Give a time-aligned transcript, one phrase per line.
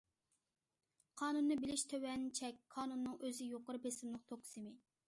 [1.21, 4.79] قانۇننى بىلىش تۆۋەن چەك، قانۇننىڭ ئۆزى يۇقىرى بېسىملىق توك سىمى.